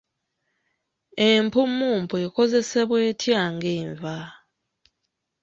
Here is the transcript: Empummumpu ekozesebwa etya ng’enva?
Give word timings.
Empummumpu 1.29 2.15
ekozesebwa 2.25 2.97
etya 3.09 3.41
ng’enva? 3.55 4.17